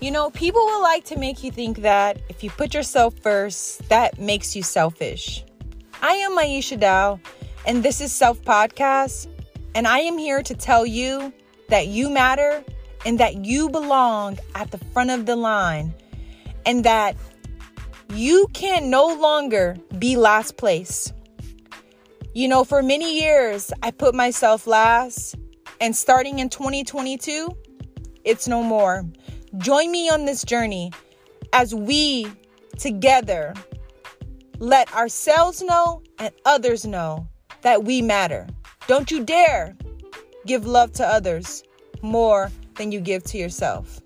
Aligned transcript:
You 0.00 0.12
know, 0.12 0.30
people 0.30 0.64
will 0.64 0.80
like 0.80 1.02
to 1.06 1.18
make 1.18 1.42
you 1.42 1.50
think 1.50 1.78
that 1.78 2.20
if 2.28 2.44
you 2.44 2.50
put 2.50 2.72
yourself 2.72 3.14
first, 3.20 3.88
that 3.88 4.16
makes 4.20 4.54
you 4.54 4.62
selfish. 4.62 5.44
I 6.00 6.12
am 6.12 6.38
Aisha 6.38 6.78
Dow, 6.78 7.18
and 7.66 7.82
this 7.82 8.00
is 8.00 8.12
Self 8.12 8.40
Podcast, 8.42 9.26
and 9.74 9.88
I 9.88 9.98
am 9.98 10.16
here 10.16 10.40
to 10.44 10.54
tell 10.54 10.86
you 10.86 11.32
that 11.68 11.88
you 11.88 12.10
matter 12.10 12.62
and 13.04 13.18
that 13.18 13.44
you 13.44 13.68
belong 13.70 14.38
at 14.54 14.70
the 14.70 14.78
front 14.78 15.10
of 15.10 15.26
the 15.26 15.34
line, 15.34 15.92
and 16.64 16.84
that 16.84 17.16
you 18.14 18.46
can 18.52 18.90
no 18.90 19.06
longer 19.16 19.76
be 19.98 20.16
last 20.16 20.56
place. 20.56 21.12
You 22.34 22.46
know, 22.46 22.62
for 22.62 22.84
many 22.84 23.20
years, 23.20 23.72
I 23.82 23.90
put 23.90 24.14
myself 24.14 24.68
last, 24.68 25.34
and 25.80 25.96
starting 25.96 26.38
in 26.38 26.50
2022, 26.50 27.48
it's 28.22 28.46
no 28.46 28.62
more. 28.62 29.04
Join 29.56 29.90
me 29.90 30.10
on 30.10 30.26
this 30.26 30.44
journey 30.44 30.92
as 31.54 31.74
we 31.74 32.30
together 32.76 33.54
let 34.58 34.92
ourselves 34.94 35.62
know 35.62 36.02
and 36.18 36.34
others 36.44 36.84
know 36.84 37.26
that 37.62 37.84
we 37.84 38.02
matter. 38.02 38.46
Don't 38.86 39.10
you 39.10 39.24
dare 39.24 39.76
give 40.46 40.66
love 40.66 40.92
to 40.94 41.06
others 41.06 41.62
more 42.02 42.50
than 42.76 42.92
you 42.92 43.00
give 43.00 43.24
to 43.24 43.38
yourself. 43.38 44.00